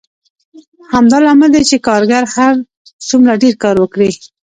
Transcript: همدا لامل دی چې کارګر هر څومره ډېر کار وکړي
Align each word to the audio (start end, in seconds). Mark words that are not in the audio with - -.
همدا 0.93 1.17
لامل 1.25 1.49
دی 1.55 1.63
چې 1.69 1.77
کارګر 1.87 2.23
هر 2.35 2.53
څومره 3.09 3.33
ډېر 3.41 3.55
کار 3.63 3.75
وکړي 3.79 4.09